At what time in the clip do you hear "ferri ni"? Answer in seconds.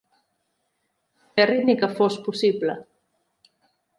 1.35-1.77